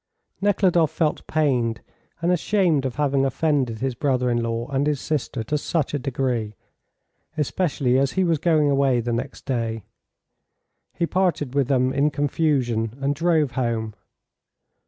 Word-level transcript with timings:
Nekhludoff 0.41 0.89
felt 0.89 1.27
pained 1.27 1.81
and 2.23 2.31
ashamed 2.31 2.87
of 2.87 2.95
having 2.95 3.23
offended 3.23 3.81
his 3.81 3.93
brother 3.93 4.31
in 4.31 4.41
law 4.41 4.67
and 4.71 4.87
his 4.87 4.99
sister 4.99 5.43
to 5.43 5.59
such 5.59 5.93
a 5.93 5.99
degree, 5.99 6.55
especially 7.37 7.99
as 7.99 8.13
he 8.13 8.23
was 8.23 8.39
going 8.39 8.71
away 8.71 8.99
the 8.99 9.13
next 9.13 9.45
day. 9.45 9.83
He 10.95 11.05
parted 11.05 11.53
with 11.53 11.67
them 11.67 11.93
in 11.93 12.09
confusion, 12.09 12.97
and 12.99 13.13
drove 13.13 13.51
home. 13.51 13.93